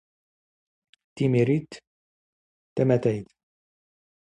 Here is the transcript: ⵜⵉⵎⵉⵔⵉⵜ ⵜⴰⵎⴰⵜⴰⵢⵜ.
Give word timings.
ⵜⵉⵎⵉⵔⵉⵜ 1.15 1.73
ⵜⴰⵎⴰⵜⴰⵢⵜ. 2.75 3.27